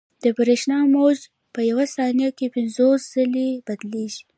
د 0.23 0.25
برېښنا 0.37 0.77
موج 0.93 1.19
په 1.53 1.59
یوه 1.69 1.85
ثانیه 1.95 2.29
کې 2.37 2.53
پنځوس 2.55 3.01
ځلې 3.13 3.49
بدلېږي. 3.67 4.21